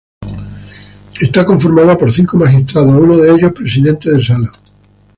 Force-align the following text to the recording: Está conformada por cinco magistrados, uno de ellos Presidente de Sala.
Está 1.21 1.45
conformada 1.45 1.95
por 1.95 2.11
cinco 2.11 2.35
magistrados, 2.35 2.89
uno 2.95 3.17
de 3.17 3.35
ellos 3.35 3.51
Presidente 3.53 4.09
de 4.09 4.23
Sala. 4.23 4.51